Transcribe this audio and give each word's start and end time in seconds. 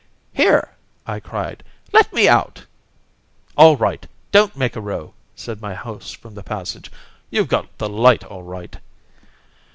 "Here!" 0.33 0.69
I 1.05 1.19
cried. 1.19 1.63
"Let 1.93 2.11
me 2.11 2.27
out!" 2.27 2.65
"All 3.55 3.77
right! 3.77 4.07
Don't 4.31 4.57
make 4.57 4.75
a 4.75 4.81
row!" 4.81 5.13
said 5.35 5.61
my 5.61 5.75
host 5.75 6.15
from 6.15 6.33
the 6.33 6.41
passage. 6.41 6.91
"You've 7.29 7.49
got 7.49 7.77
the 7.77 7.87
light 7.87 8.23
all 8.23 8.41
right." 8.41 8.75